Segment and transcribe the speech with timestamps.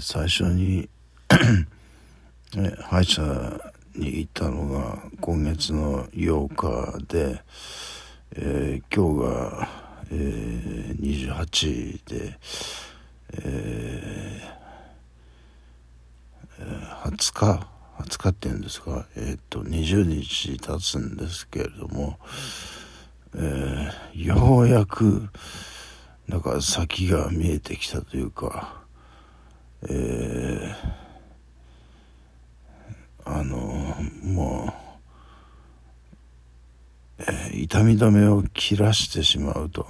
[0.00, 0.88] 最初に
[2.84, 3.22] 歯医者
[3.94, 7.42] に行ったのが今月の8日で、
[8.36, 9.30] えー今日
[9.60, 9.68] が、
[10.10, 12.38] えー28で、
[13.32, 14.56] えー
[16.58, 17.66] えー20日
[17.98, 22.18] ？20日っていうんですか、えーっと20日経つんですけれども、
[23.34, 25.28] えーようやく
[26.28, 28.85] なんか先が見えてきたというか、
[29.82, 30.96] えー
[33.28, 33.56] あの
[34.22, 34.72] も
[37.18, 39.86] う、えー痛み止めを切らしてしまうと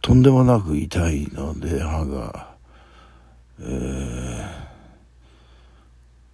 [0.00, 2.54] とんでもなく痛いので歯が、
[3.60, 4.66] えー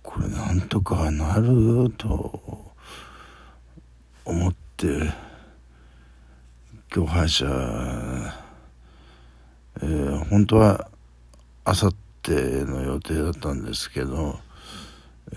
[0.03, 2.75] これなんとかなると
[4.27, 4.87] 思って
[6.95, 7.47] 今日歯医者、
[9.81, 10.89] えー本当は
[11.65, 14.39] あさっての予定だったんですけど、
[15.33, 15.37] え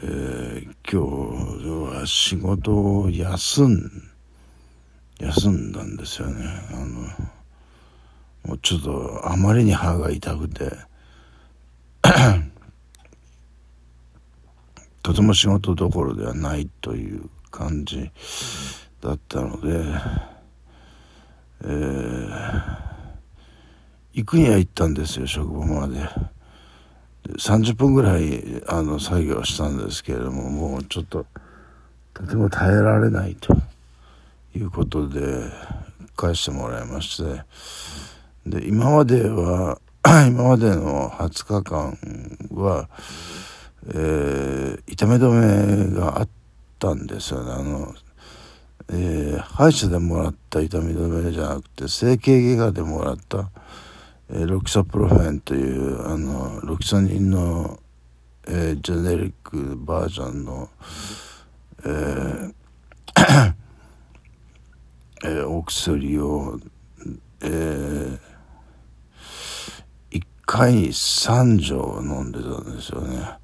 [0.63, 3.91] ー今日は仕事を休ん
[5.19, 6.85] 休んだんですよねあの
[8.43, 10.71] もうちょっとあまりに歯が痛くて
[15.01, 18.11] とても仕事どころではないという感じ
[19.01, 19.83] だったので、
[21.63, 22.85] えー
[24.15, 25.99] 行くには行ったんですよ職場まで。
[27.33, 31.25] 30分ぐらいあの作業したんですけれどももうちょっと
[32.13, 33.55] とても耐えられないと
[34.55, 35.21] いうことで
[36.15, 37.43] 返してもらいまして。
[38.45, 39.79] で今までは
[40.27, 41.97] 今までの20日間
[42.51, 42.87] は、
[43.87, 46.29] えー痛み止めがあっ
[46.77, 47.51] たんですよね。
[47.51, 47.95] あの、
[48.89, 53.49] えー歯医者でもらった痛み止めじゃなくて整形外科でもらった
[54.27, 57.79] えーロキソプロフェンというあのロキソニンの、
[58.47, 60.69] えージェネリックバージョンの、
[61.85, 62.53] えー
[65.25, 66.59] えーお薬を、
[67.41, 68.19] えー、
[70.11, 73.37] 1回に3錠飲んでたんですよね。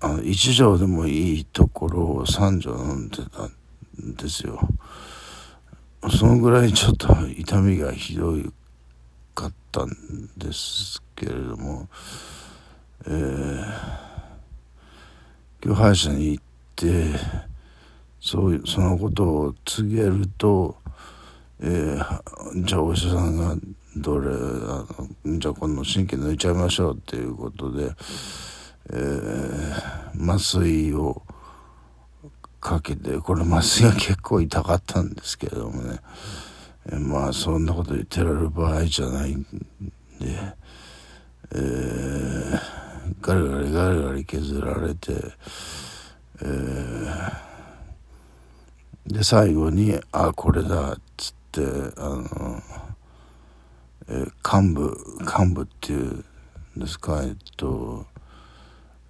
[0.00, 4.58] あの1錠でもいいところを3錠飲んでたんですよ。
[6.10, 8.52] そのぐらいちょっと痛みがひどい
[9.78, 11.88] ったんですけれども、
[13.06, 13.64] えー、
[15.64, 16.44] 今日歯医者に行っ
[16.74, 17.04] て
[18.20, 20.76] そういうそのことを告げると、
[21.60, 23.56] えーじゃあお医者さんが
[23.96, 24.84] どれあ
[25.24, 27.90] のじゃあこの神経抜いちゃいましょうっていうことで、
[28.90, 31.22] えー麻酔を
[32.60, 35.98] かけてこれ麻酔が結構痛かったんですけれどもね、
[36.96, 39.46] まあそんなこと言ってられる場合じゃないんで、
[41.52, 42.58] えー
[43.22, 45.12] ガリガリガリガリ削られて、
[46.42, 47.48] えー
[49.06, 51.62] で最後に「あこれだ」っつって
[51.96, 52.62] あの、
[54.08, 56.24] えー幹部幹部っていうん
[56.76, 58.04] ですかえっと、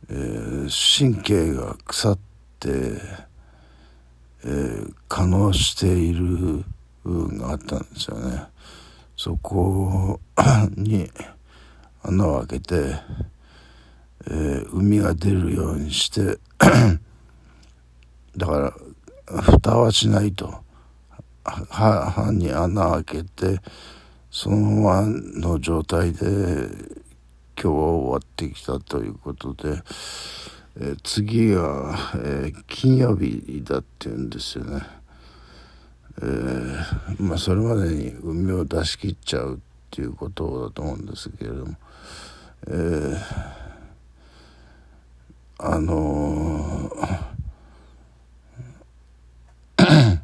[0.08, 2.18] えー神経が腐っ
[2.60, 2.68] て、
[4.44, 6.64] えー可能している
[7.08, 8.44] 部分があったんですよね。
[9.16, 10.20] そこ
[10.76, 11.10] に
[12.04, 12.96] 穴を開けて、
[14.26, 16.38] えー海が出るようにして
[18.36, 18.74] だか
[19.26, 20.62] ら蓋はしないと
[21.44, 23.60] は歯に穴開けて
[24.30, 29.80] そのままの状態で今日は終わってきたということで、
[30.78, 34.82] えー次が、えー金曜日だっていうんですよね。
[36.20, 39.58] えーまあそれまでに海を出し切っちゃうっ
[39.90, 41.74] ていうことだと思うんですけれども、
[42.68, 43.18] えー
[45.60, 47.18] あのー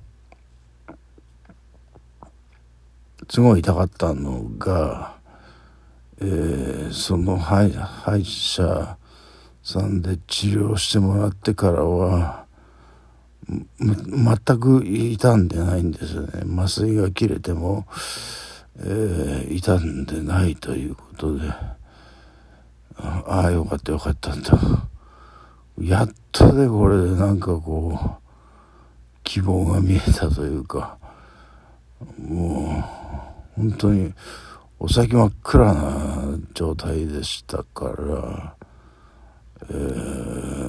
[3.31, 5.15] すごい痛かったのが、
[6.21, 8.97] えーその歯医歯医者
[9.63, 12.44] さんで治療してもらってからは
[13.79, 16.43] 全く痛んでないんですよね。
[16.57, 17.87] 麻酔が切れても、
[18.79, 21.49] えー痛んでないということで。
[22.97, 24.57] ああよかったよかったと。
[25.79, 28.21] やっとでこれでなんかこう
[29.25, 30.99] 希望が見えたというか。
[32.19, 32.85] も
[33.57, 34.13] う本当に
[34.79, 38.57] お先真っ暗な状態でしたから、
[39.71, 40.64] えー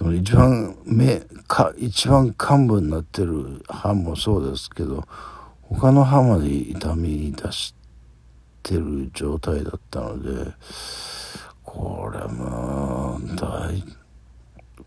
[0.00, 5.06] その一番目か一番幹部になってる歯もそうですけど
[5.60, 7.74] 他の歯まで痛み出し
[8.62, 10.52] てる状態だったので
[11.62, 13.84] これも大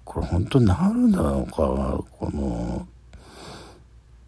[0.04, 2.88] これ本当になるんだのかこの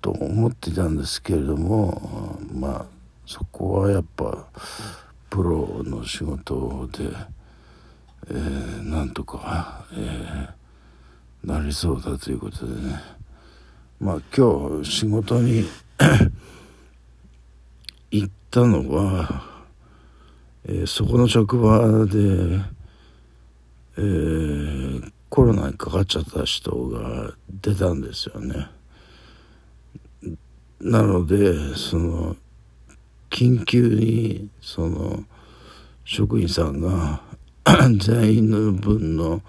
[0.04, 2.86] と思ってたんですけれどもまあ
[3.26, 4.46] そこはやっぱ
[5.32, 7.10] プロの仕事で、
[8.30, 10.65] えー、なんとか、えー、
[11.46, 13.00] なりそうだということでね
[14.00, 15.66] まあ今日仕事に
[18.12, 19.44] 行ったのは、
[20.66, 22.62] えー、そこの職場で、
[23.98, 28.70] えー、コロナにかかっちゃった人が出たんですよね。
[30.82, 32.36] なのでその
[33.30, 35.24] 緊急にその
[36.04, 37.22] 職員さんが
[37.98, 39.42] 全員の分の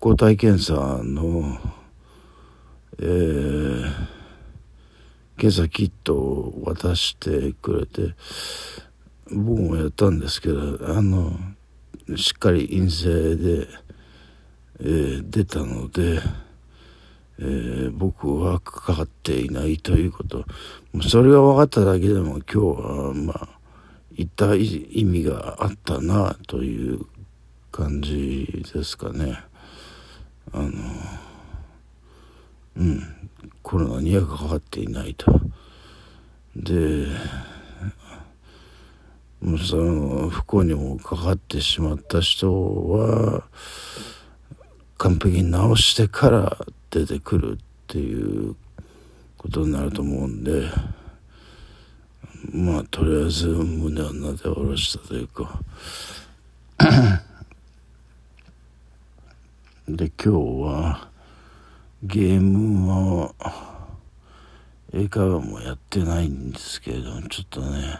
[0.00, 1.58] 抗体検査の、
[2.98, 3.92] えー、
[5.36, 8.14] 検査キットを渡してくれて
[9.30, 11.32] 僕もやったんですけどあの
[12.16, 13.66] しっかり陰性で、
[14.80, 16.20] えー、出たので。
[17.42, 20.44] えー、僕はかかっていないということ
[21.08, 23.48] それが分かっただけでも今日はまあ
[24.12, 27.06] 言った意味があったなという
[27.72, 29.42] 感じですかね
[30.52, 30.70] あの
[32.76, 33.30] うん
[33.62, 35.40] コロナにはかかっていないと。
[36.56, 37.06] で
[39.68, 42.52] その不幸にもかかってしまった人
[42.90, 43.44] は
[44.98, 46.58] 完璧に治してから
[46.90, 48.54] 出てくるっていう
[49.38, 50.68] ことになると思うんで
[52.52, 55.60] まあとりあえず胸をなで下ろしたというか
[59.96, 61.08] で今日は
[62.02, 63.34] ゲームも
[64.92, 67.98] 英会話もやってないんですけれどもちょっとね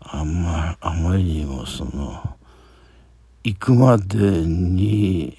[0.00, 2.36] あんまあまりにもその
[3.44, 5.36] 行くまでに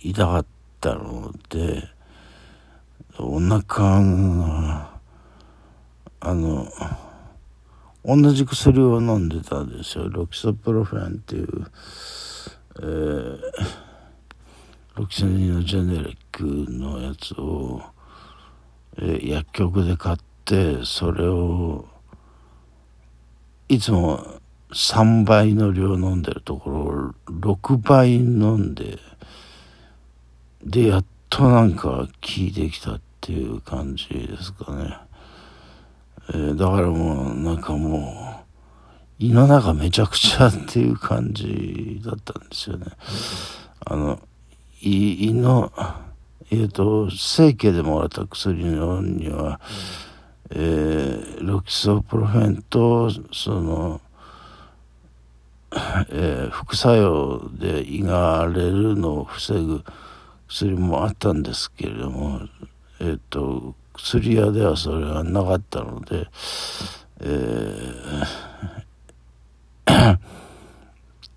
[0.00, 1.82] 痛かったったので
[3.18, 5.00] お腹が
[6.20, 6.68] あの
[8.04, 10.08] 同じ薬を飲んでたんですよ。
[10.08, 11.66] ロキソプロフェンっていう、
[12.80, 13.40] えー、
[14.98, 16.42] ロキソニンのジェネリック
[16.72, 17.80] のやつを、
[18.96, 21.84] えー、薬局で買ってそれを
[23.68, 24.40] いつも
[24.72, 28.98] 3倍の量飲んでるところを6倍飲んで
[30.64, 32.08] でやっとなんか効
[32.38, 34.96] いてきたっていう感じですかね、
[36.30, 38.42] えー、だからもうなんかも
[39.20, 42.86] う胃の中めちゃくちゃっていう感じだったんですよね。
[43.84, 44.20] あの
[44.80, 45.72] 胃の
[46.50, 49.60] えっ、ー、と生家でもらった薬のには、
[50.50, 54.00] えー、ロキソプロフェンとその
[56.10, 59.84] えー、副作用で胃が荒れるのを防ぐ
[60.48, 62.40] 薬もあったんですけれども、
[63.00, 66.26] えっ、ー、と、薬屋ではそれはなかったので、
[67.20, 70.18] えー、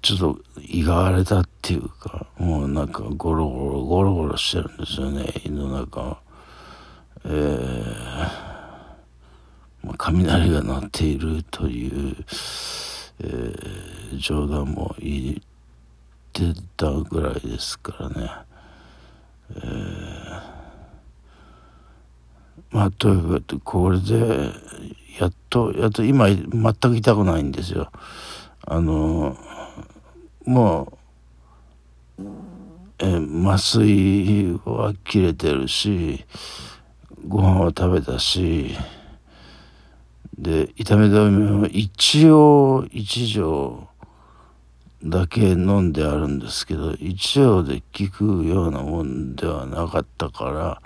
[0.02, 6.20] ちょっと胃が荒れたっていうか、もうなんかゴロゴロ、ゴロゴロしてるんですよね、胃の中
[7.24, 7.88] えー、
[9.84, 12.16] まあ、雷が鳴っているという、
[13.20, 15.36] えー、冗談も言っ
[16.34, 16.42] て
[16.76, 18.32] たぐらいですからね。
[19.56, 20.42] えー、
[22.72, 24.52] まあというかこれで
[25.20, 27.92] やっとやっと今全く痛くないんですよ
[28.66, 29.36] あの
[30.46, 30.98] もう、
[33.42, 36.24] 麻酔は切れてるし
[37.28, 38.78] ご飯は食べたし
[40.38, 43.88] で痛み止めを一応一錠
[45.04, 50.80] だけ飲んであるんですけど一応で効くようなもんではなかったか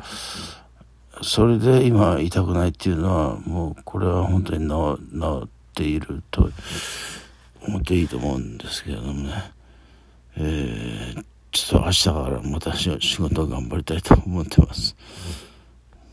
[1.19, 6.49] らそれで今痛くないっていうのはもうこれは本当に治っていると
[7.67, 9.51] 思っていいと思うんですけれどもね、
[10.37, 14.93] えー、ちょっと明日からまた仕事を頑張りたいと思ってます。